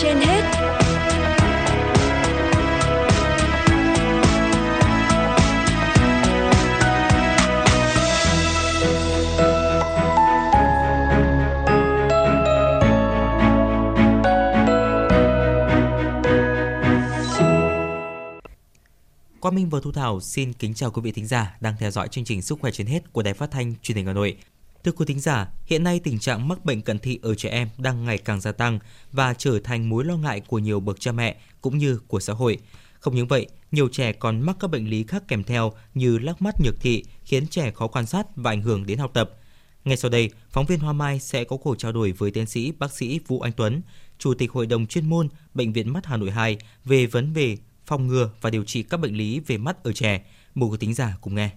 trên 0.00 0.16
hết 0.16 0.42
Quang 19.40 19.54
Minh 19.54 19.68
và 19.68 19.78
Thu 19.82 19.92
Thảo 19.92 20.20
xin 20.20 20.52
kính 20.52 20.74
chào 20.74 20.90
quý 20.90 21.02
vị 21.02 21.12
thính 21.12 21.26
giả 21.26 21.56
đang 21.60 21.74
theo 21.78 21.90
dõi 21.90 22.08
chương 22.08 22.24
trình 22.24 22.42
Sức 22.42 22.58
khỏe 22.60 22.70
trên 22.70 22.86
hết 22.86 23.12
của 23.12 23.22
Đài 23.22 23.34
Phát 23.34 23.50
thanh 23.50 23.74
Truyền 23.82 23.96
hình 23.96 24.06
Hà 24.06 24.12
Nội. 24.12 24.36
Thưa 24.84 24.92
quý 24.92 25.04
thính 25.06 25.20
giả, 25.20 25.48
hiện 25.66 25.84
nay 25.84 26.00
tình 26.04 26.18
trạng 26.18 26.48
mắc 26.48 26.64
bệnh 26.64 26.82
cận 26.82 26.98
thị 26.98 27.18
ở 27.22 27.34
trẻ 27.34 27.48
em 27.48 27.68
đang 27.78 28.04
ngày 28.04 28.18
càng 28.18 28.40
gia 28.40 28.52
tăng 28.52 28.78
và 29.12 29.34
trở 29.34 29.60
thành 29.60 29.88
mối 29.88 30.04
lo 30.04 30.16
ngại 30.16 30.40
của 30.40 30.58
nhiều 30.58 30.80
bậc 30.80 31.00
cha 31.00 31.12
mẹ 31.12 31.36
cũng 31.60 31.78
như 31.78 31.98
của 32.08 32.20
xã 32.20 32.32
hội. 32.32 32.58
Không 33.00 33.14
những 33.14 33.28
vậy, 33.28 33.46
nhiều 33.72 33.88
trẻ 33.92 34.12
còn 34.12 34.40
mắc 34.40 34.56
các 34.60 34.70
bệnh 34.70 34.90
lý 34.90 35.04
khác 35.04 35.22
kèm 35.28 35.44
theo 35.44 35.72
như 35.94 36.18
lắc 36.18 36.42
mắt 36.42 36.60
nhược 36.60 36.80
thị 36.80 37.04
khiến 37.24 37.46
trẻ 37.46 37.70
khó 37.70 37.86
quan 37.86 38.06
sát 38.06 38.26
và 38.36 38.50
ảnh 38.50 38.62
hưởng 38.62 38.86
đến 38.86 38.98
học 38.98 39.10
tập. 39.14 39.30
Ngay 39.84 39.96
sau 39.96 40.10
đây, 40.10 40.30
phóng 40.50 40.66
viên 40.66 40.78
Hoa 40.78 40.92
Mai 40.92 41.20
sẽ 41.20 41.44
có 41.44 41.56
cuộc 41.56 41.78
trao 41.78 41.92
đổi 41.92 42.12
với 42.12 42.30
tiến 42.30 42.46
sĩ 42.46 42.72
bác 42.72 42.92
sĩ 42.92 43.20
Vũ 43.26 43.40
Anh 43.40 43.52
Tuấn, 43.52 43.82
Chủ 44.18 44.34
tịch 44.34 44.52
Hội 44.52 44.66
đồng 44.66 44.86
chuyên 44.86 45.08
môn 45.08 45.28
Bệnh 45.54 45.72
viện 45.72 45.92
Mắt 45.92 46.06
Hà 46.06 46.16
Nội 46.16 46.30
2 46.30 46.56
về 46.84 47.06
vấn 47.06 47.34
đề 47.34 47.56
phòng 47.86 48.06
ngừa 48.06 48.30
và 48.40 48.50
điều 48.50 48.64
trị 48.64 48.82
các 48.82 49.00
bệnh 49.00 49.16
lý 49.16 49.40
về 49.40 49.56
mắt 49.58 49.84
ở 49.84 49.92
trẻ. 49.92 50.24
Mời 50.54 50.70
quý 50.70 50.76
thính 50.80 50.94
giả 50.94 51.16
cùng 51.20 51.34
nghe. 51.34 51.50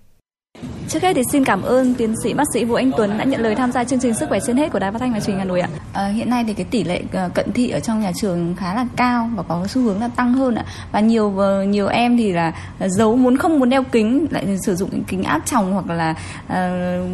Trước 0.90 1.04
hết 1.04 1.14
thì 1.14 1.22
xin 1.32 1.46
cảm 1.46 1.62
ơn 1.62 1.94
tiến 1.94 2.14
sĩ 2.24 2.34
bác 2.34 2.44
sĩ 2.54 2.66
Vũ 2.66 2.76
Anh 2.76 2.92
Tuấn 2.98 3.18
đã 3.18 3.24
nhận 3.24 3.42
lời 3.42 3.56
tham 3.56 3.72
gia 3.72 3.84
chương 3.84 4.00
trình 4.00 4.14
Sức 4.14 4.30
khỏe 4.30 4.40
trên 4.48 4.58
hết 4.58 4.72
của 4.72 4.80
Đài 4.80 4.92
Phát 4.92 5.00
thanh 5.00 5.14
và 5.14 5.20
Truyền 5.20 5.28
hình 5.28 5.40
Hà 5.40 5.46
Nội 5.46 5.62
ạ. 5.62 5.70
À, 5.94 6.08
hiện 6.08 6.30
nay 6.30 6.44
thì 6.48 6.54
cái 6.54 6.66
tỷ 6.72 6.84
lệ 6.84 7.02
ờ, 7.14 7.30
cận 7.34 7.52
thị 7.52 7.70
ở 7.70 7.80
trong 7.80 8.02
nhà 8.02 8.12
trường 8.16 8.56
khá 8.56 8.76
là 8.76 8.86
cao 8.96 9.30
và 9.36 9.44
có 9.44 9.68
xu 9.68 9.82
hướng 9.82 10.02
là 10.02 10.08
tăng 10.08 10.34
hơn 10.34 10.56
ạ. 10.56 10.66
Và 10.92 11.00
nhiều 11.00 11.38
ờ, 11.38 11.64
nhiều 11.64 11.88
em 11.88 12.18
thì 12.18 12.32
là 12.32 12.54
giấu 12.80 13.16
muốn 13.16 13.38
không 13.38 13.60
muốn 13.60 13.70
đeo 13.70 13.84
kính 13.84 14.28
lại 14.32 14.58
sử 14.66 14.76
dụng 14.76 15.04
kính 15.04 15.24
áp 15.24 15.42
tròng 15.46 15.74
hoặc 15.74 15.90
là 15.90 16.16
uh, 16.46 17.10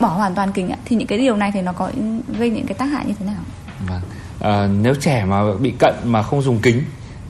bỏ 0.00 0.08
hoàn 0.08 0.34
toàn 0.34 0.52
kính 0.52 0.68
ạ. 0.68 0.76
Thì 0.84 0.96
những 0.96 1.08
cái 1.08 1.18
điều 1.18 1.36
này 1.36 1.50
thì 1.54 1.62
nó 1.62 1.72
có 1.72 1.90
gây 2.38 2.50
những 2.50 2.66
cái 2.66 2.74
tác 2.74 2.86
hại 2.86 3.04
như 3.06 3.14
thế 3.18 3.26
nào? 3.26 3.42
Vâng. 3.88 4.00
À, 4.40 4.68
nếu 4.82 4.94
trẻ 4.94 5.24
mà 5.24 5.42
bị 5.60 5.74
cận 5.78 5.94
mà 6.04 6.22
không 6.22 6.42
dùng 6.42 6.58
kính 6.62 6.82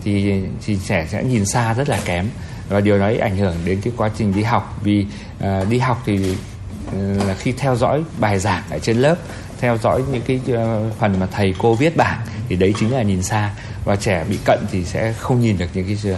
thì 0.05 0.43
thì 0.67 0.79
trẻ 0.85 1.07
sẽ 1.09 1.25
nhìn 1.25 1.47
xa 1.47 1.75
rất 1.75 1.89
là 1.89 1.99
kém 2.05 2.27
và 2.69 2.81
điều 2.81 2.99
đấy 2.99 3.19
ảnh 3.19 3.37
hưởng 3.37 3.57
đến 3.65 3.81
cái 3.81 3.93
quá 3.97 4.11
trình 4.19 4.35
đi 4.35 4.43
học 4.43 4.79
vì 4.83 5.07
à, 5.41 5.65
đi 5.71 5.79
học 5.79 6.03
thì 6.07 6.37
ừ, 6.93 7.19
là 7.27 7.35
khi 7.35 7.53
theo 7.53 7.77
dõi 7.77 8.03
bài 8.21 8.39
giảng 8.39 8.63
ở 8.71 8.79
trên 8.79 8.97
lớp 8.97 9.17
theo 9.61 9.79
dõi 9.79 10.03
những 10.13 10.23
cái 10.27 10.41
ờ, 10.57 10.91
phần 10.99 11.21
mà 11.21 11.27
thầy 11.27 11.55
cô 11.59 11.75
viết 11.75 11.97
bảng 11.97 12.21
thì 12.49 12.57
đấy 12.57 12.75
chính 12.81 12.93
là 12.93 13.03
nhìn 13.03 13.23
xa 13.23 13.51
và 13.85 13.97
trẻ 13.97 14.25
bị 14.29 14.39
cận 14.45 14.59
thì 14.71 14.85
sẽ 14.85 15.13
không 15.13 15.41
nhìn 15.41 15.59
được 15.59 15.67
những 15.75 15.87
cái 15.87 15.95
gì 15.95 16.11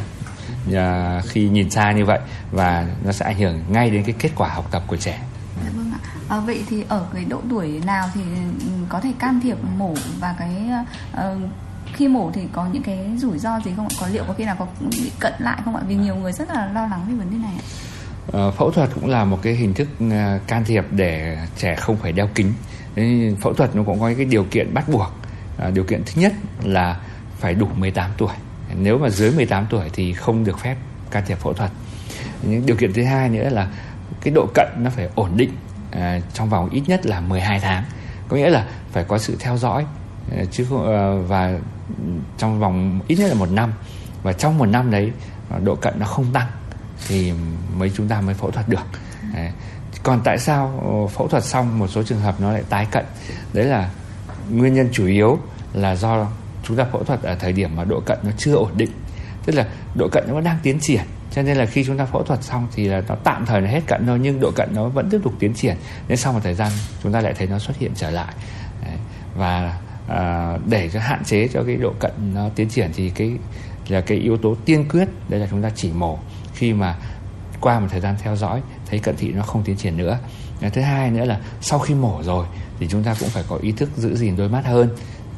à, 0.75 1.21
khi 1.29 1.49
nhìn 1.49 1.71
xa 1.71 1.93
như 1.93 2.05
vậy 2.05 2.19
và 2.53 2.87
nó 3.05 3.13
sẽ 3.13 3.25
ảnh 3.27 3.39
hưởng 3.39 3.63
ngay 3.69 3.91
đến 3.91 4.03
cái 4.05 4.15
kết 4.19 4.31
quả 4.37 4.49
học 4.49 4.69
tập 4.71 4.83
của 4.87 4.97
trẻ. 4.97 5.21
Dạ 5.65 5.71
vâng 5.77 5.93
ạ. 5.93 5.99
À, 6.29 6.41
vậy 6.41 6.65
thì 6.69 6.85
ở 6.89 7.07
cái 7.15 7.25
độ 7.25 7.41
tuổi 7.51 7.81
nào 7.87 8.09
thì 8.15 8.21
ừ, 8.61 8.71
có 8.89 9.01
thể 9.01 9.13
can 9.19 9.41
thiệp 9.41 9.57
mổ 9.79 9.95
và 10.21 10.35
cái 10.39 10.51
uh, 11.13 11.51
khi 11.95 12.09
mổ 12.09 12.31
thì 12.35 12.43
có 12.53 12.67
những 12.73 12.83
cái 12.83 12.99
rủi 13.17 13.39
ro 13.39 13.61
gì 13.65 13.71
không 13.77 13.89
ạ? 13.89 13.97
Có 14.01 14.07
liệu 14.13 14.25
có 14.29 14.35
khi 14.35 14.45
nào 14.45 14.57
có 14.59 14.67
bị 14.91 15.11
cận 15.21 15.33
lại 15.39 15.61
không 15.65 15.77
ạ? 15.77 15.83
Vì 15.89 15.95
nhiều 15.95 16.17
người 16.17 16.33
rất 16.33 16.49
là 16.49 16.71
lo 16.75 16.87
lắng 16.87 17.05
về 17.09 17.15
vấn 17.15 17.31
đề 17.31 17.37
này 17.37 17.53
ạ. 17.59 17.65
À, 18.33 18.51
phẫu 18.51 18.71
thuật 18.71 18.91
cũng 18.95 19.09
là 19.09 19.25
một 19.25 19.39
cái 19.43 19.55
hình 19.55 19.75
thức 19.75 19.89
ờ, 20.11 20.39
can 20.47 20.65
thiệp 20.65 20.85
để 20.91 21.39
trẻ 21.57 21.77
không 21.77 21.97
phải 21.97 22.13
đeo 22.13 22.29
kính. 22.35 22.53
Nên 22.97 23.37
phẫu 23.37 23.55
thuật 23.55 23.77
nó 23.77 23.83
cũng 23.83 24.01
có 24.01 24.11
cái 24.17 24.25
điều 24.25 24.45
kiện 24.45 24.75
bắt 24.75 24.89
buộc. 24.89 25.13
À, 25.59 25.71
điều 25.71 25.85
kiện 25.85 26.03
thứ 26.07 26.23
nhất 26.23 26.33
là 26.63 27.01
phải 27.39 27.55
đủ 27.55 27.67
18 27.77 28.11
tuổi. 28.17 28.33
Nếu 28.81 28.99
mà 28.99 29.09
dưới 29.09 29.31
18 29.31 29.67
tuổi 29.71 29.91
thì 29.93 30.13
không 30.13 30.45
được 30.45 30.59
phép 30.59 30.77
can 31.11 31.23
thiệp 31.27 31.39
phẫu 31.39 31.53
thuật. 31.53 31.71
Những 32.43 32.67
điều 32.67 32.77
kiện 32.77 32.93
thứ 32.93 33.05
hai 33.05 33.29
nữa 33.29 33.49
là 33.49 33.69
cái 34.21 34.33
độ 34.35 34.47
cận 34.55 34.69
nó 34.79 34.91
phải 34.91 35.09
ổn 35.15 35.37
định 35.37 35.51
à, 35.91 36.21
trong 36.35 36.49
vòng 36.49 36.71
ít 36.71 36.83
nhất 36.87 37.07
là 37.07 37.21
12 37.21 37.61
tháng. 37.61 37.85
Có 38.29 38.37
nghĩa 38.37 38.51
là 38.51 38.67
phải 38.93 39.05
có 39.05 39.19
sự 39.19 39.37
theo 39.41 39.57
dõi 39.57 39.85
Ờ, 40.37 40.45
chứ 40.51 40.67
không, 40.69 40.87
ờ, 40.87 41.23
và 41.23 41.59
trong 42.39 42.61
vòng 42.61 43.01
ít 43.09 43.17
nhất 43.19 43.29
là 43.29 43.35
một 43.35 43.51
năm. 43.51 43.73
Và 44.23 44.33
trong 44.33 44.59
một 44.59 44.67
năm 44.67 44.91
đấy 44.91 45.13
ờ, 45.51 45.59
độ 45.65 45.75
cận 45.75 45.95
nó 45.99 46.07
không 46.07 46.27
tăng 46.33 46.47
thì 47.09 47.33
mấy 47.77 47.91
chúng 47.97 48.09
ta 48.09 48.21
mới 48.21 48.35
phẫu 48.35 48.51
thuật 48.51 48.69
được. 48.69 48.87
Đấy. 49.35 49.51
còn 50.03 50.21
tại 50.25 50.39
sao 50.39 51.09
phẫu 51.15 51.29
thuật 51.29 51.45
xong 51.45 51.79
một 51.79 51.87
số 51.87 52.03
trường 52.03 52.21
hợp 52.21 52.41
nó 52.41 52.53
lại 52.53 52.63
tái 52.69 52.87
cận? 52.91 53.05
Đấy 53.53 53.65
là 53.65 53.91
nguyên 54.51 54.75
nhân 54.75 54.89
chủ 54.93 55.07
yếu 55.07 55.39
là 55.73 55.97
do 55.97 56.27
chúng 56.63 56.77
ta 56.77 56.85
phẫu 56.93 57.05
thuật 57.05 57.23
ở 57.23 57.35
thời 57.35 57.53
điểm 57.53 57.77
mà 57.77 57.85
độ 57.85 58.01
cận 58.01 58.19
nó 58.23 58.31
chưa 58.39 58.55
ổn 58.55 58.71
định. 58.77 58.91
Tức 59.47 59.53
là 59.53 59.67
độ 59.95 60.09
cận 60.13 60.25
nó 60.29 60.41
đang 60.41 60.59
tiến 60.63 60.79
triển 60.81 61.03
cho 61.31 61.43
nên 61.43 61.57
là 61.57 61.67
khi 61.67 61.85
chúng 61.85 61.99
ta 61.99 62.05
phẫu 62.05 62.23
thuật 62.23 62.43
xong 62.43 62.67
thì 62.75 62.89
là 62.89 63.03
nó 63.09 63.15
tạm 63.15 63.47
thời 63.47 63.61
là 63.61 63.71
hết 63.71 63.81
cận 63.87 64.07
thôi 64.07 64.19
nhưng 64.23 64.41
độ 64.41 64.51
cận 64.57 64.69
nó 64.75 64.89
vẫn 64.89 65.11
tiếp 65.11 65.21
tục 65.25 65.33
tiến 65.39 65.55
triển. 65.55 65.77
Nên 66.09 66.19
sau 66.19 66.33
một 66.33 66.41
thời 66.43 66.55
gian 66.55 66.73
chúng 67.03 67.13
ta 67.13 67.21
lại 67.21 67.35
thấy 67.39 67.47
nó 67.47 67.59
xuất 67.59 67.77
hiện 67.79 67.93
trở 67.95 68.11
lại. 68.11 68.35
Đấy. 68.83 68.97
và 69.37 69.79
à, 70.11 70.57
để 70.67 70.91
cho 70.93 71.01
hạn 71.01 71.25
chế 71.25 71.49
cho 71.49 71.63
cái 71.63 71.77
độ 71.77 71.93
cận 71.99 72.11
nó 72.35 72.49
tiến 72.55 72.69
triển 72.69 72.91
thì 72.95 73.11
cái 73.11 73.33
là 73.89 74.01
cái 74.01 74.19
yếu 74.19 74.37
tố 74.37 74.57
tiên 74.65 74.89
quyết 74.89 75.09
đây 75.29 75.41
là 75.41 75.47
chúng 75.51 75.63
ta 75.63 75.71
chỉ 75.77 75.91
mổ 75.93 76.19
khi 76.55 76.73
mà 76.73 76.97
qua 77.61 77.81
một 77.81 77.87
thời 77.91 78.01
gian 78.01 78.15
theo 78.23 78.37
dõi 78.37 78.63
thấy 78.87 78.99
cận 78.99 79.17
thị 79.17 79.33
nó 79.33 79.43
không 79.43 79.63
tiến 79.65 79.77
triển 79.77 79.97
nữa. 79.97 80.19
À, 80.61 80.69
thứ 80.69 80.81
hai 80.81 81.11
nữa 81.11 81.25
là 81.25 81.41
sau 81.61 81.79
khi 81.79 81.95
mổ 81.95 82.23
rồi 82.23 82.47
thì 82.79 82.87
chúng 82.91 83.03
ta 83.03 83.15
cũng 83.21 83.29
phải 83.29 83.45
có 83.49 83.57
ý 83.57 83.73
thức 83.73 83.91
giữ 83.97 84.17
gìn 84.17 84.37
đôi 84.37 84.49
mắt 84.49 84.67
hơn 84.67 84.89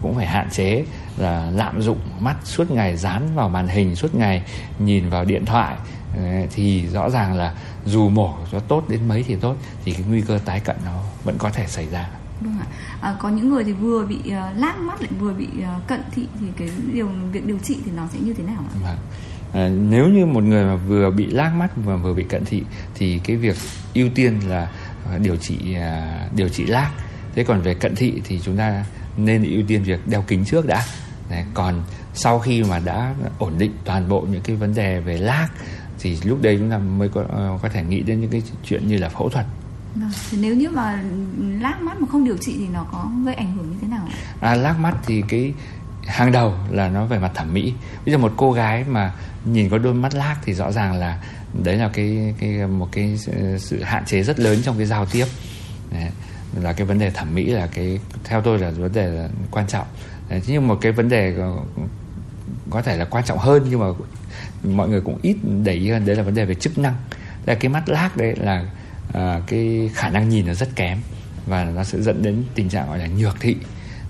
cũng 0.03 0.15
phải 0.15 0.27
hạn 0.27 0.50
chế 0.50 0.84
là 1.16 1.50
lạm 1.50 1.83
dụng 1.83 1.99
mắt 2.21 2.37
suốt 2.44 2.71
ngày 2.71 2.97
dán 2.97 3.34
vào 3.34 3.49
màn 3.49 3.69
hình 3.69 3.97
suốt 3.97 4.15
ngày 4.15 4.43
nhìn 4.78 5.09
vào 5.09 5.25
điện 5.25 5.44
thoại. 5.44 5.77
À, 6.16 6.43
thì 6.54 6.87
rõ 6.87 7.10
ràng 7.10 7.34
là 7.34 7.54
dù 7.84 8.09
mổ 8.09 8.34
cho 8.53 8.60
tốt 8.60 8.84
đến 8.89 9.09
mấy 9.09 9.22
thì 9.22 9.37
tốt 9.37 9.56
thì 9.84 9.93
cái 9.93 10.03
nguy 10.09 10.21
cơ 10.21 10.39
tái 10.44 10.60
cận 10.60 10.77
nó 10.84 11.03
vẫn 11.25 11.39
có 11.39 11.50
thể 11.50 11.66
xảy 11.66 11.87
ra. 11.87 12.09
Vâng 12.42 12.56
ạ. 12.60 12.66
À, 13.00 13.16
có 13.19 13.28
những 13.28 13.50
người 13.50 13.64
thì 13.64 13.72
vừa 13.72 14.06
bị 14.06 14.16
uh, 14.16 14.58
lác 14.58 14.78
mắt 14.78 15.00
lại 15.00 15.10
vừa 15.19 15.32
bị 15.32 15.48
uh, 15.58 15.86
cận 15.88 16.00
thị 16.14 16.26
thì 16.41 16.47
cái 16.56 16.69
điều 16.92 17.08
việc 17.32 17.47
điều 17.47 17.58
trị 17.58 17.76
thì 17.84 17.92
nó 17.97 18.08
sẽ 18.12 18.19
như 18.20 18.34
thế 18.34 18.42
nào 18.42 18.64
ạ? 18.69 18.75
Vâng. 18.82 18.97
À, 19.53 19.69
nếu 19.69 20.08
như 20.08 20.26
một 20.26 20.44
người 20.44 20.64
mà 20.64 20.76
vừa 20.76 21.10
bị 21.10 21.26
lác 21.26 21.54
mắt 21.54 21.70
và 21.76 21.97
vừa 21.97 22.14
bị 22.14 22.22
cận 22.22 22.44
thị 22.44 22.62
thì 22.94 23.20
cái 23.25 23.36
việc 23.36 23.56
ưu 23.94 24.08
tiên 24.14 24.41
là 24.48 24.70
à, 25.10 25.19
điều 25.19 25.36
trị 25.36 25.56
uh, 25.70 26.36
điều 26.36 26.48
trị 26.48 26.64
lác. 26.64 26.91
Thế 27.34 27.44
còn 27.44 27.60
về 27.60 27.75
cận 27.75 27.94
thị 27.94 28.22
thì 28.25 28.41
chúng 28.42 28.56
ta 28.56 28.84
nên 29.16 29.44
ưu 29.44 29.62
tiên 29.69 29.82
việc 29.82 30.00
đeo 30.06 30.22
kính 30.22 30.44
trước 30.44 30.66
đã. 30.66 30.84
Đấy, 31.30 31.44
còn 31.54 31.82
sau 32.14 32.38
khi 32.38 32.64
mà 32.64 32.78
đã 32.78 33.14
ổn 33.38 33.53
định 33.59 33.72
toàn 33.84 34.09
bộ 34.09 34.26
những 34.30 34.42
cái 34.42 34.56
vấn 34.56 34.74
đề 34.74 35.00
về 35.00 35.19
lác 35.19 35.50
thì 35.98 36.19
lúc 36.24 36.42
đây 36.42 36.56
chúng 36.59 36.70
ta 36.70 36.78
mới 36.78 37.09
có 37.09 37.24
có 37.62 37.69
thể 37.69 37.82
nghĩ 37.82 38.00
đến 38.00 38.20
những 38.20 38.30
cái 38.30 38.42
chuyện 38.64 38.88
như 38.88 38.97
là 38.97 39.09
phẫu 39.09 39.28
thuật 39.28 39.47
Vâng, 39.94 40.10
thì 40.30 40.38
nếu 40.41 40.54
như 40.54 40.70
mà 40.70 41.03
lác 41.60 41.82
mắt 41.82 42.00
mà 42.00 42.06
không 42.12 42.25
điều 42.25 42.36
trị 42.36 42.54
thì 42.58 42.69
nó 42.69 42.86
có 42.92 43.10
gây 43.25 43.34
ảnh 43.34 43.53
hưởng 43.56 43.70
như 43.70 43.76
thế 43.82 43.88
nào 43.88 44.08
ạ? 44.10 44.14
À, 44.41 44.54
lác 44.54 44.78
mắt 44.78 44.97
thì 45.06 45.22
cái 45.28 45.54
hàng 46.06 46.32
đầu 46.32 46.54
là 46.70 46.88
nó 46.88 47.06
về 47.06 47.19
mặt 47.19 47.32
thẩm 47.34 47.53
mỹ. 47.54 47.75
Bây 48.06 48.12
giờ 48.12 48.19
một 48.19 48.32
cô 48.36 48.53
gái 48.53 48.84
mà 48.88 49.12
nhìn 49.44 49.69
có 49.69 49.78
đôi 49.78 49.94
mắt 49.94 50.14
lác 50.14 50.38
thì 50.44 50.54
rõ 50.54 50.72
ràng 50.72 50.94
là 50.94 51.22
đấy 51.62 51.76
là 51.76 51.91
cái 51.92 52.34
cái 52.38 52.66
một 52.66 52.88
cái 52.92 53.19
sự 53.58 53.82
hạn 53.82 54.04
chế 54.04 54.22
rất 54.22 54.41
lớn 54.41 54.58
trong 54.64 54.76
cái 54.76 54.86
giao 54.86 55.06
tiếp. 55.06 55.26
Đấy, 55.92 56.10
là 56.60 56.72
cái 56.72 56.86
vấn 56.86 56.98
đề 56.98 57.10
thẩm 57.10 57.34
mỹ 57.34 57.44
là 57.44 57.66
cái 57.66 58.00
theo 58.24 58.41
tôi 58.41 58.59
là 58.59 58.70
vấn 58.70 58.92
đề 58.92 59.06
là 59.06 59.28
quan 59.50 59.66
trọng. 59.66 59.86
Đấy, 60.28 60.42
nhưng 60.47 60.69
một 60.69 60.78
cái 60.80 60.92
vấn 60.92 61.09
đề 61.09 61.34
có, 61.36 61.64
có 62.70 62.82
thể 62.82 62.97
là 62.97 63.04
quan 63.04 63.24
trọng 63.24 63.38
hơn 63.38 63.66
nhưng 63.70 63.80
mà 63.80 63.86
mọi 64.64 64.88
người 64.88 65.00
cũng 65.00 65.19
ít 65.22 65.36
để 65.64 65.72
ý 65.72 65.91
hơn 65.91 66.06
đấy 66.06 66.16
là 66.16 66.22
vấn 66.22 66.34
đề 66.34 66.44
về 66.44 66.54
chức 66.54 66.78
năng. 66.78 66.95
Là 67.47 67.54
cái 67.54 67.68
mắt 67.68 67.88
lác 67.88 68.16
đấy 68.16 68.34
là 68.36 68.65
à, 69.12 69.41
cái 69.47 69.91
khả 69.94 70.09
năng 70.09 70.28
nhìn 70.28 70.47
nó 70.47 70.54
rất 70.54 70.76
kém 70.76 70.98
và 71.47 71.64
nó 71.64 71.84
sẽ 71.84 72.03
dẫn 72.03 72.22
đến 72.22 72.44
tình 72.54 72.68
trạng 72.68 72.88
gọi 72.88 72.98
là 72.98 73.06
nhược 73.06 73.41
thị 73.41 73.56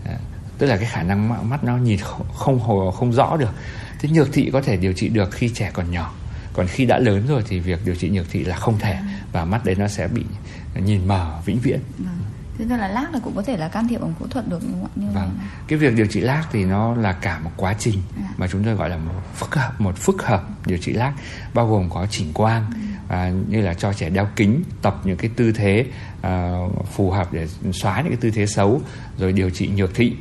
à, 0.04 0.16
tức 0.58 0.66
là 0.66 0.76
cái 0.76 0.87
khả 0.87 1.02
năng 1.02 1.49
mắt 1.50 1.64
nó 1.64 1.76
nhìn 1.76 1.99
không 2.32 2.60
không, 2.60 2.93
không 2.93 3.12
rõ 3.12 3.37
được 3.37 3.54
thế 3.99 4.08
nhược 4.08 4.32
thị 4.32 4.50
có 4.52 4.62
thể 4.62 4.76
điều 4.76 4.93
trị 4.93 5.08
được 5.08 5.32
khi 5.32 5.49
trẻ 5.49 5.70
còn 5.72 5.90
nhỏ 5.90 6.14
còn 6.52 6.66
khi 6.66 6.84
đã 6.84 6.99
lớn 6.99 7.26
rồi 7.28 7.44
thì 7.49 7.58
việc 7.58 7.81
điều 7.84 7.94
trị 7.94 8.10
nhược 8.10 8.31
thị 8.31 8.44
là 8.44 8.56
không 8.56 8.78
thể 8.78 8.96
và 9.32 9.44
mắt 9.44 9.64
đấy 9.64 9.75
nó 9.78 9.88
sẽ 9.88 10.08
bị 10.08 10.25
nhìn 10.75 11.08
mờ 11.08 11.40
vĩnh 11.44 11.58
viễn 11.58 11.81
vâng. 11.99 12.19
Thế 12.58 12.64
nên 12.69 12.78
là 12.78 12.88
lác 12.88 13.12
là 13.12 13.20
cũng 13.25 13.37
có 13.37 13.43
thể 13.43 13.56
là 13.56 13.69
can 13.69 13.88
thiệp 13.88 13.99
bằng 13.99 14.14
phẫu 14.19 14.28
thuật 14.28 14.49
được 14.49 14.58
đúng 14.62 14.72
không 14.72 14.84
ạ? 14.84 14.90
Như 14.94 15.06
vâng. 15.14 15.38
Cái 15.69 15.78
việc 15.78 15.94
điều 15.94 16.06
trị 16.06 16.20
lác 16.20 16.49
thì 16.52 16.64
nó 16.64 16.94
là 16.94 17.12
cả 17.12 17.38
một 17.38 17.50
quá 17.56 17.75
trình 17.78 17.99
à. 18.16 18.28
mà 18.37 18.49
chúng 18.49 18.64
tôi 18.64 18.75
gọi 18.75 18.90
là 18.90 18.96
một 18.96 19.12
phức 19.34 19.54
hợp, 19.54 19.81
một 19.81 19.96
phức 19.96 20.22
hợp 20.22 20.44
điều 20.66 20.78
trị 20.78 20.93
lác 20.93 21.14
bao 21.54 21.69
gồm 21.69 21.90
có 21.90 22.06
chỉnh 22.10 22.32
quang, 22.32 22.66
ừ 22.75 22.92
à, 23.12 23.32
như 23.49 23.61
là 23.61 23.75
cho 23.75 23.93
trẻ 23.93 24.11
đeo 24.11 24.29
kính 24.37 24.62
tập 24.82 25.00
những 25.05 25.17
cái 25.17 25.31
tư 25.37 25.53
thế 25.53 25.87
à, 26.23 26.53
phù 26.93 27.11
hợp 27.11 27.32
để 27.32 27.47
xóa 27.73 28.00
những 28.00 28.09
cái 28.09 28.19
tư 28.20 28.31
thế 28.31 28.47
xấu 28.47 28.81
rồi 29.19 29.32
điều 29.32 29.50
trị 29.50 29.70
nhược 29.76 29.94
thị 29.94 30.17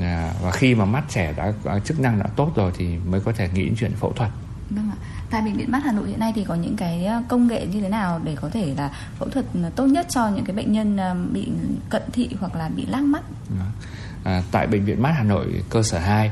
à, 0.00 0.32
và 0.42 0.50
khi 0.50 0.74
mà 0.74 0.84
mắt 0.84 1.04
trẻ 1.08 1.34
đã 1.36 1.78
chức 1.84 2.00
năng 2.00 2.18
đã 2.18 2.26
tốt 2.36 2.52
rồi 2.56 2.72
thì 2.76 2.96
mới 3.06 3.20
có 3.20 3.32
thể 3.32 3.48
nghĩ 3.54 3.64
đến 3.64 3.74
chuyện 3.78 3.92
phẫu 3.92 4.12
thuật 4.12 4.30
Vâng 4.70 4.90
ạ. 4.90 4.96
Tại 5.30 5.42
bệnh 5.42 5.56
viện 5.56 5.72
mắt 5.72 5.82
Hà 5.84 5.92
Nội 5.92 6.08
hiện 6.08 6.20
nay 6.20 6.32
thì 6.34 6.44
có 6.44 6.54
những 6.54 6.76
cái 6.76 7.04
à, 7.04 7.22
công 7.28 7.46
nghệ 7.46 7.66
như 7.66 7.80
thế 7.80 7.88
nào 7.88 8.20
để 8.24 8.36
có 8.40 8.50
thể 8.50 8.74
là 8.76 8.90
phẫu 9.18 9.28
thuật 9.28 9.46
tốt 9.76 9.86
nhất 9.86 10.06
cho 10.10 10.28
những 10.28 10.44
cái 10.44 10.56
bệnh 10.56 10.72
nhân 10.72 10.96
à, 10.96 11.14
bị 11.32 11.48
cận 11.90 12.02
thị 12.12 12.28
hoặc 12.40 12.54
là 12.54 12.68
bị 12.68 12.86
lác 12.86 13.02
mắt? 13.02 13.22
À, 14.24 14.42
tại 14.50 14.66
bệnh 14.66 14.84
viện 14.84 15.02
mắt 15.02 15.12
Hà 15.16 15.22
Nội 15.22 15.46
cơ 15.70 15.82
sở 15.82 15.98
2 15.98 16.30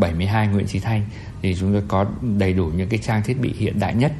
72 0.00 0.48
Nguyễn 0.48 0.66
Chí 0.66 0.80
Thanh 0.80 1.04
thì 1.42 1.56
chúng 1.60 1.72
tôi 1.72 1.82
có 1.88 2.06
đầy 2.38 2.52
đủ 2.52 2.66
những 2.66 2.88
cái 2.88 2.98
trang 2.98 3.22
thiết 3.22 3.40
bị 3.40 3.54
hiện 3.58 3.80
đại 3.80 3.94
nhất 3.94 4.12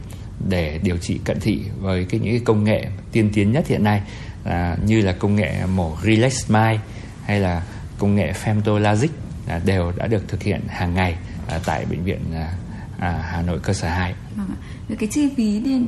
để 0.49 0.81
điều 0.83 0.97
trị 0.97 1.21
cận 1.25 1.41
thị 1.41 1.61
với 1.81 2.05
cái 2.05 2.21
những 2.21 2.33
cái 2.33 2.43
công 2.45 2.65
nghệ 2.65 2.87
tiên 3.13 3.31
tiến 3.35 3.53
nhất 3.53 3.67
hiện 3.67 3.85
nay 3.85 4.03
à, 4.45 4.77
như 4.87 5.01
là 5.01 5.13
công 5.13 5.37
nghệ 5.37 5.67
mổ 5.75 5.97
Relax 6.05 6.33
Smile 6.47 6.79
hay 7.25 7.41
là 7.41 7.63
công 7.99 8.15
nghệ 8.15 8.33
femtologic 8.45 9.09
à, 9.47 9.61
đều 9.65 9.93
đã 9.97 10.07
được 10.07 10.29
thực 10.29 10.43
hiện 10.43 10.61
hàng 10.69 10.95
ngày 10.95 11.17
à, 11.49 11.61
tại 11.67 11.85
bệnh 11.91 12.05
viện 12.05 12.21
à, 12.35 12.53
à, 12.99 13.23
Hà 13.33 13.43
Nội 13.43 13.59
cơ 13.63 13.73
sở 13.73 13.89
2. 13.89 14.15
Vâng. 14.37 14.51
Cái 14.99 15.09
chi 15.13 15.29
phí 15.37 15.61
để 15.61 15.79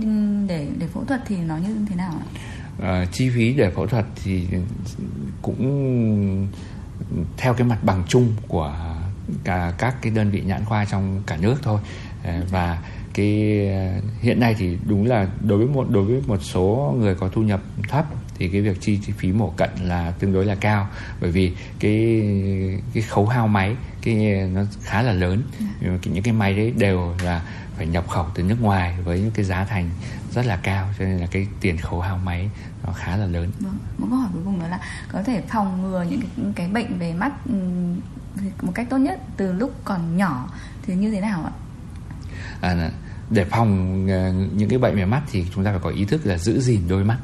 để 0.46 0.66
để 0.78 0.86
phẫu 0.86 1.04
thuật 1.04 1.20
thì 1.26 1.36
nó 1.36 1.56
như 1.56 1.76
thế 1.88 1.96
nào 1.96 2.12
ạ? 2.12 2.26
À, 2.82 3.04
chi 3.12 3.30
phí 3.30 3.52
để 3.52 3.70
phẫu 3.70 3.86
thuật 3.86 4.04
thì 4.24 4.46
cũng 5.42 6.48
theo 7.36 7.54
cái 7.54 7.66
mặt 7.66 7.84
bằng 7.84 8.04
chung 8.08 8.32
của 8.48 8.76
cả 9.44 9.72
các 9.78 9.96
cái 10.02 10.12
đơn 10.12 10.30
vị 10.30 10.42
nhãn 10.46 10.64
khoa 10.64 10.84
trong 10.84 11.22
cả 11.26 11.36
nước 11.36 11.56
thôi 11.62 11.80
à, 12.24 12.42
và 12.50 12.78
cái 13.18 13.68
hiện 14.20 14.40
nay 14.40 14.54
thì 14.58 14.78
đúng 14.86 15.06
là 15.06 15.28
đối 15.40 15.58
với 15.58 15.66
một 15.66 15.90
đối 15.90 16.04
với 16.04 16.22
một 16.26 16.38
số 16.42 16.94
người 16.98 17.14
có 17.14 17.28
thu 17.28 17.42
nhập 17.42 17.60
thấp 17.88 18.06
thì 18.34 18.48
cái 18.48 18.60
việc 18.60 18.80
chi 18.80 19.00
phí 19.18 19.32
mổ 19.32 19.50
cận 19.50 19.70
là 19.82 20.10
tương 20.10 20.32
đối 20.32 20.44
là 20.44 20.54
cao 20.54 20.88
bởi 21.20 21.30
vì 21.30 21.52
cái 21.78 22.22
cái 22.94 23.02
khấu 23.02 23.26
hao 23.26 23.48
máy 23.48 23.76
cái 24.02 24.14
nó 24.54 24.62
khá 24.82 25.02
là 25.02 25.12
lớn 25.12 25.42
ừ. 25.80 25.98
những 26.04 26.22
cái 26.22 26.32
máy 26.32 26.54
đấy 26.54 26.72
đều 26.76 27.14
là 27.24 27.42
phải 27.76 27.86
nhập 27.86 28.08
khẩu 28.08 28.26
từ 28.34 28.42
nước 28.42 28.62
ngoài 28.62 28.96
với 29.04 29.20
những 29.20 29.30
cái 29.30 29.44
giá 29.44 29.64
thành 29.64 29.90
rất 30.30 30.46
là 30.46 30.56
cao 30.56 30.88
cho 30.98 31.04
nên 31.04 31.18
là 31.18 31.26
cái 31.26 31.46
tiền 31.60 31.76
khấu 31.76 32.00
hao 32.00 32.18
máy 32.18 32.50
nó 32.86 32.92
khá 32.92 33.16
là 33.16 33.26
lớn. 33.26 33.50
Vâng. 33.60 33.78
Một 33.98 34.06
câu 34.10 34.18
hỏi 34.18 34.28
cuối 34.32 34.42
cùng 34.44 34.60
đó 34.60 34.68
là 34.68 34.80
có 35.12 35.22
thể 35.22 35.42
phòng 35.48 35.82
ngừa 35.82 36.06
những 36.10 36.20
cái, 36.20 36.30
những 36.36 36.52
cái 36.52 36.68
bệnh 36.68 36.98
về 36.98 37.12
mắt 37.12 37.32
một 38.62 38.72
cách 38.74 38.86
tốt 38.90 38.98
nhất 38.98 39.20
từ 39.36 39.52
lúc 39.52 39.72
còn 39.84 40.16
nhỏ 40.16 40.48
thì 40.82 40.94
như 40.94 41.10
thế 41.10 41.20
nào 41.20 41.44
ạ? 41.44 41.52
À, 42.60 42.90
để 43.30 43.44
phòng 43.44 44.06
ờ, 44.10 44.32
những 44.56 44.68
cái 44.68 44.78
bệnh 44.78 44.96
về 44.96 45.04
mắt 45.04 45.22
thì 45.30 45.44
chúng 45.54 45.64
ta 45.64 45.70
phải 45.70 45.80
có 45.82 45.90
ý 45.90 46.04
thức 46.04 46.26
là 46.26 46.38
giữ 46.38 46.60
gìn 46.60 46.80
đôi 46.88 47.04
mắt. 47.04 47.18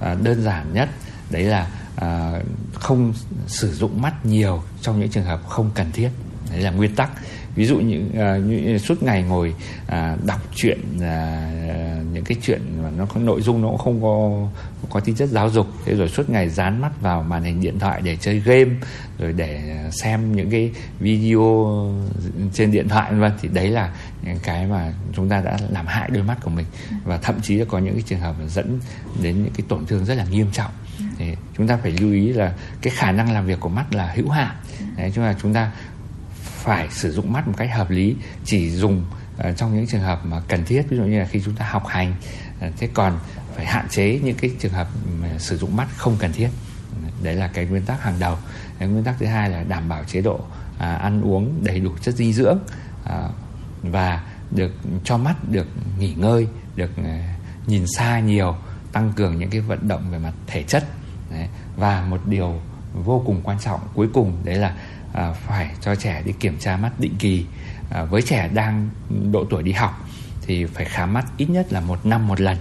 À, 0.00 0.16
đơn 0.22 0.42
giản 0.42 0.74
nhất 0.74 0.88
đấy 1.30 1.42
là 1.42 1.70
à, 1.96 2.32
không 2.74 3.12
sử 3.46 3.72
dụng 3.72 4.02
mắt 4.02 4.26
nhiều 4.26 4.62
trong 4.80 5.00
những 5.00 5.10
trường 5.10 5.24
hợp 5.24 5.40
không 5.48 5.70
cần 5.74 5.92
thiết. 5.92 6.10
Đấy 6.50 6.60
là 6.60 6.70
nguyên 6.70 6.94
tắc. 6.94 7.10
Ví 7.54 7.66
dụ 7.66 7.78
như, 7.78 8.02
à, 8.18 8.36
như 8.36 8.78
suốt 8.78 9.02
ngày 9.02 9.22
ngồi 9.22 9.54
à, 9.86 10.16
đọc 10.26 10.40
truyện 10.54 10.80
à, 11.00 11.50
những 12.12 12.24
cái 12.24 12.38
chuyện 12.42 12.82
mà 12.82 12.90
nó 12.90 13.06
có 13.06 13.20
nội 13.20 13.42
dung 13.42 13.62
nó 13.62 13.68
cũng 13.68 13.78
không 13.78 14.02
có 14.02 14.46
có 14.90 15.00
tính 15.00 15.14
chất 15.14 15.28
giáo 15.28 15.50
dục. 15.50 15.66
Thế 15.84 15.94
rồi 15.94 16.08
suốt 16.08 16.30
ngày 16.30 16.48
dán 16.48 16.80
mắt 16.80 17.00
vào 17.00 17.22
màn 17.22 17.42
hình 17.42 17.60
điện 17.60 17.78
thoại 17.78 18.00
để 18.02 18.16
chơi 18.16 18.40
game, 18.40 18.70
rồi 19.18 19.32
để 19.32 19.76
xem 19.90 20.36
những 20.36 20.50
cái 20.50 20.72
video 21.00 21.92
trên 22.52 22.70
điện 22.72 22.88
thoại, 22.88 23.14
vân 23.14 23.32
thì 23.40 23.48
đấy 23.48 23.68
là 23.68 23.94
những 24.22 24.38
cái 24.42 24.66
mà 24.66 24.92
chúng 25.12 25.28
ta 25.28 25.40
đã 25.40 25.58
làm 25.70 25.86
hại 25.86 26.10
đôi 26.12 26.22
mắt 26.22 26.38
của 26.42 26.50
mình. 26.50 26.66
Và 27.04 27.18
thậm 27.18 27.40
chí 27.42 27.56
là 27.56 27.64
có 27.68 27.78
những 27.78 27.94
cái 27.94 28.02
trường 28.06 28.20
hợp 28.20 28.34
dẫn 28.48 28.80
đến 29.22 29.42
những 29.42 29.52
cái 29.56 29.66
tổn 29.68 29.86
thương 29.86 30.04
rất 30.04 30.14
là 30.14 30.24
nghiêm 30.24 30.46
trọng. 30.52 30.70
Thì 31.18 31.36
chúng 31.56 31.66
ta 31.66 31.76
phải 31.76 31.90
lưu 31.90 32.12
ý 32.12 32.32
là 32.32 32.54
cái 32.82 32.92
khả 32.96 33.12
năng 33.12 33.32
làm 33.32 33.46
việc 33.46 33.60
của 33.60 33.68
mắt 33.68 33.94
là 33.94 34.12
hữu 34.14 34.28
hạn. 34.28 34.56
Đấy, 34.96 35.12
chúng 35.14 35.24
ta 35.24 35.34
chúng 35.42 35.54
ta 35.54 35.72
phải 36.38 36.88
sử 36.90 37.12
dụng 37.12 37.32
mắt 37.32 37.48
một 37.48 37.54
cách 37.56 37.70
hợp 37.74 37.90
lý, 37.90 38.16
chỉ 38.44 38.70
dùng 38.70 39.04
ờ, 39.38 39.52
trong 39.52 39.76
những 39.76 39.86
trường 39.86 40.00
hợp 40.00 40.20
mà 40.24 40.40
cần 40.48 40.64
thiết. 40.64 40.82
Ví 40.90 40.96
dụ 40.96 41.02
như 41.02 41.18
là 41.18 41.24
khi 41.24 41.40
chúng 41.44 41.54
ta 41.54 41.66
học 41.68 41.86
hành. 41.86 42.14
Ờ, 42.60 42.70
thế 42.78 42.88
còn 42.94 43.18
phải 43.56 43.66
hạn 43.66 43.88
chế 43.88 44.20
những 44.24 44.36
cái 44.36 44.50
trường 44.58 44.72
hợp 44.72 44.88
sử 45.38 45.56
dụng 45.56 45.76
mắt 45.76 45.88
không 45.96 46.16
cần 46.18 46.32
thiết. 46.32 46.48
Đấy 47.22 47.34
là 47.34 47.48
cái 47.48 47.66
nguyên 47.66 47.82
tắc 47.82 48.02
hàng 48.02 48.14
đầu. 48.18 48.38
Cái 48.78 48.88
nguyên 48.88 49.04
tắc 49.04 49.14
thứ 49.18 49.26
hai 49.26 49.50
là 49.50 49.62
đảm 49.62 49.88
bảo 49.88 50.04
chế 50.04 50.20
độ 50.20 50.40
à, 50.78 50.94
ăn 50.94 51.22
uống 51.22 51.64
đầy 51.64 51.80
đủ 51.80 51.90
chất 52.00 52.14
dinh 52.14 52.32
dưỡng 52.32 52.58
à, 53.04 53.28
và 53.82 54.22
được 54.50 54.72
cho 55.04 55.16
mắt 55.16 55.36
được 55.50 55.66
nghỉ 55.98 56.14
ngơi 56.14 56.48
được 56.76 56.90
à, 56.96 57.36
nhìn 57.66 57.86
xa 57.86 58.20
nhiều 58.20 58.56
tăng 58.92 59.12
cường 59.12 59.38
những 59.38 59.50
cái 59.50 59.60
vận 59.60 59.88
động 59.88 60.10
về 60.10 60.18
mặt 60.18 60.32
thể 60.46 60.62
chất. 60.62 60.84
Đấy. 61.30 61.48
và 61.76 62.02
một 62.02 62.20
điều 62.26 62.60
vô 62.94 63.22
cùng 63.26 63.40
quan 63.44 63.58
trọng 63.58 63.80
cuối 63.94 64.08
cùng 64.14 64.36
đấy 64.44 64.54
là 64.54 64.76
à, 65.12 65.32
phải 65.32 65.70
cho 65.80 65.94
trẻ 65.94 66.22
đi 66.24 66.32
kiểm 66.32 66.58
tra 66.58 66.76
mắt 66.76 67.00
định 67.00 67.14
kỳ. 67.18 67.46
À, 67.90 68.04
với 68.04 68.22
trẻ 68.22 68.48
đang 68.54 68.90
độ 69.32 69.44
tuổi 69.50 69.62
đi 69.62 69.72
học 69.72 70.08
thì 70.46 70.64
phải 70.64 70.84
khám 70.84 71.12
mắt 71.12 71.24
ít 71.36 71.50
nhất 71.50 71.72
là 71.72 71.80
một 71.80 72.06
năm 72.06 72.28
một 72.28 72.40
lần 72.40 72.56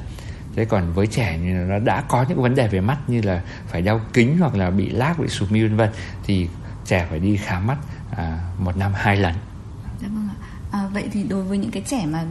thế 0.55 0.65
còn 0.65 0.94
với 0.94 1.07
trẻ 1.07 1.38
như 1.38 1.53
nó 1.53 1.79
đã 1.79 2.01
có 2.01 2.25
những 2.29 2.41
vấn 2.41 2.55
đề 2.55 2.67
về 2.67 2.81
mắt 2.81 2.97
như 3.07 3.21
là 3.21 3.41
phải 3.67 3.81
đeo 3.81 4.01
kính 4.13 4.38
hoặc 4.38 4.55
là 4.55 4.69
bị 4.69 4.89
lag 4.89 5.13
bị 5.21 5.27
sụp 5.27 5.51
mi 5.51 5.63
vân 5.63 5.77
vân 5.77 5.89
thì 6.23 6.47
trẻ 6.85 7.07
phải 7.09 7.19
đi 7.19 7.38
khám 7.38 7.67
mắt 7.67 7.77
à, 8.11 8.39
một 8.59 8.77
năm 8.77 8.91
hai 8.95 9.17
lần 9.17 9.33
dạ 10.01 10.07
vâng 10.07 10.29
ạ. 10.29 10.35
À, 10.71 10.88
vậy 10.94 11.09
thì 11.11 11.23
đối 11.23 11.44
với 11.44 11.57
những 11.57 11.71
cái 11.71 11.83
trẻ 11.88 12.05
mà 12.05 12.25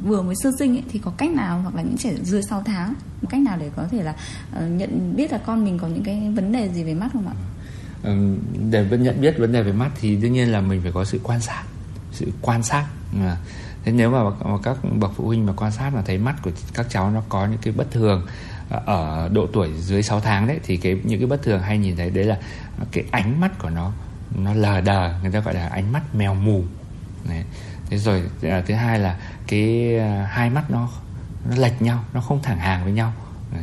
vừa 0.00 0.22
mới 0.22 0.34
sơ 0.42 0.50
sinh 0.58 0.76
ấy, 0.76 0.82
thì 0.92 0.98
có 0.98 1.12
cách 1.16 1.30
nào 1.30 1.60
hoặc 1.60 1.74
là 1.74 1.82
những 1.82 1.96
trẻ 1.98 2.12
dưới 2.22 2.42
6 2.42 2.62
tháng 2.66 2.94
một 3.22 3.28
cách 3.30 3.40
nào 3.40 3.56
để 3.60 3.70
có 3.76 3.86
thể 3.90 4.02
là 4.02 4.14
uh, 4.56 4.70
nhận 4.70 5.16
biết 5.16 5.32
là 5.32 5.38
con 5.38 5.64
mình 5.64 5.78
có 5.78 5.88
những 5.88 6.04
cái 6.04 6.32
vấn 6.34 6.52
đề 6.52 6.68
gì 6.68 6.84
về 6.84 6.94
mắt 6.94 7.08
không 7.12 7.28
ạ? 7.28 7.34
để 8.70 8.86
nhận 8.98 9.20
biết 9.20 9.38
vấn 9.38 9.52
đề 9.52 9.62
về 9.62 9.72
mắt 9.72 9.90
thì 10.00 10.16
đương 10.16 10.32
nhiên 10.32 10.52
là 10.52 10.60
mình 10.60 10.80
phải 10.82 10.92
có 10.92 11.04
sự 11.04 11.20
quan 11.22 11.40
sát 11.40 11.62
sự 12.12 12.32
quan 12.42 12.62
sát 12.62 12.86
thế 13.84 13.92
nếu 13.92 14.10
mà, 14.10 14.24
mà 14.24 14.58
các 14.62 14.76
bậc 14.98 15.12
phụ 15.16 15.26
huynh 15.26 15.46
mà 15.46 15.52
quan 15.56 15.72
sát 15.72 15.90
mà 15.94 16.02
thấy 16.02 16.18
mắt 16.18 16.34
của 16.42 16.50
các 16.74 16.86
cháu 16.90 17.10
nó 17.10 17.22
có 17.28 17.46
những 17.46 17.58
cái 17.62 17.74
bất 17.76 17.90
thường 17.90 18.26
ờ, 18.70 18.82
ở 18.86 19.28
độ 19.28 19.46
tuổi 19.52 19.72
dưới 19.78 20.02
6 20.02 20.20
tháng 20.20 20.46
đấy 20.46 20.60
thì 20.64 20.76
cái 20.76 21.00
những 21.04 21.20
cái 21.20 21.26
bất 21.26 21.42
thường 21.42 21.62
hay 21.62 21.78
nhìn 21.78 21.96
thấy 21.96 22.10
đấy 22.10 22.24
là 22.24 22.38
cái 22.92 23.04
ánh 23.10 23.40
mắt 23.40 23.58
của 23.58 23.70
nó 23.70 23.92
nó 24.34 24.54
lờ 24.54 24.80
đờ 24.80 25.14
người 25.22 25.30
ta 25.30 25.40
gọi 25.40 25.54
là 25.54 25.66
ánh 25.66 25.92
mắt 25.92 26.14
mèo 26.14 26.34
mù. 26.34 26.64
Đấy. 27.28 27.44
thế 27.90 27.98
rồi 27.98 28.22
ờ, 28.42 28.62
thứ 28.66 28.74
hai 28.74 28.98
là 28.98 29.18
cái 29.46 29.96
ờ, 29.96 30.24
hai 30.24 30.50
mắt 30.50 30.70
nó 30.70 30.88
nó 31.50 31.56
lệch 31.56 31.82
nhau 31.82 32.04
nó 32.12 32.20
không 32.20 32.42
thẳng 32.42 32.58
hàng 32.58 32.84
với 32.84 32.92
nhau. 32.92 33.12
Đấy. 33.52 33.62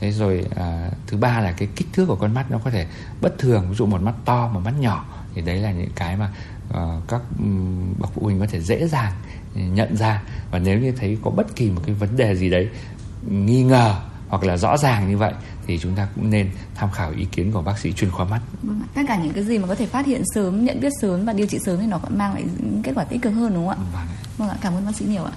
Thế 0.00 0.12
rồi 0.12 0.46
à, 0.56 0.90
thứ 1.06 1.16
ba 1.16 1.40
là 1.40 1.52
cái 1.52 1.68
kích 1.76 1.88
thước 1.92 2.06
của 2.06 2.16
con 2.16 2.34
mắt 2.34 2.50
nó 2.50 2.58
có 2.58 2.70
thể 2.70 2.86
bất 3.20 3.38
thường 3.38 3.66
ví 3.70 3.74
dụ 3.74 3.86
một 3.86 4.02
mắt 4.02 4.14
to 4.24 4.48
một 4.48 4.60
mắt 4.64 4.74
nhỏ 4.80 5.04
thì 5.34 5.42
đấy 5.42 5.56
là 5.56 5.72
những 5.72 5.90
cái 5.94 6.16
mà 6.16 6.30
uh, 6.70 7.08
các 7.08 7.20
um, 7.38 7.94
bậc 7.98 8.10
phụ 8.14 8.22
huynh 8.22 8.40
có 8.40 8.46
thể 8.50 8.60
dễ 8.60 8.88
dàng 8.88 9.12
nhận 9.54 9.96
ra 9.96 10.22
và 10.50 10.58
nếu 10.58 10.78
như 10.78 10.92
thấy 10.92 11.18
có 11.22 11.30
bất 11.30 11.56
kỳ 11.56 11.70
một 11.70 11.82
cái 11.86 11.94
vấn 11.94 12.16
đề 12.16 12.36
gì 12.36 12.50
đấy 12.50 12.68
nghi 13.30 13.62
ngờ 13.62 13.94
hoặc 14.28 14.44
là 14.44 14.56
rõ 14.56 14.76
ràng 14.76 15.10
như 15.10 15.16
vậy 15.16 15.32
thì 15.66 15.78
chúng 15.78 15.94
ta 15.94 16.08
cũng 16.14 16.30
nên 16.30 16.50
tham 16.74 16.90
khảo 16.90 17.12
ý 17.16 17.24
kiến 17.24 17.52
của 17.52 17.62
bác 17.62 17.78
sĩ 17.78 17.92
chuyên 17.92 18.10
khoa 18.10 18.24
mắt. 18.24 18.40
Vâng 18.62 18.80
tất 18.94 19.02
cả 19.08 19.16
những 19.22 19.32
cái 19.32 19.44
gì 19.44 19.58
mà 19.58 19.66
có 19.66 19.74
thể 19.74 19.86
phát 19.86 20.06
hiện 20.06 20.22
sớm, 20.34 20.64
nhận 20.64 20.80
biết 20.80 20.92
sớm 21.00 21.24
và 21.24 21.32
điều 21.32 21.46
trị 21.46 21.58
sớm 21.66 21.80
thì 21.80 21.86
nó 21.86 21.98
cũng 21.98 22.18
mang 22.18 22.34
lại 22.34 22.44
những 22.58 22.82
kết 22.82 22.92
quả 22.94 23.04
tích 23.04 23.22
cực 23.22 23.32
hơn 23.32 23.54
đúng 23.54 23.68
không 23.68 23.78
ạ? 23.78 23.86
Vâng. 23.92 24.06
Vâng 24.38 24.48
ạ, 24.48 24.56
cảm 24.60 24.74
ơn 24.74 24.86
bác 24.86 24.96
sĩ 24.96 25.04
nhiều 25.04 25.24
ạ. 25.24 25.32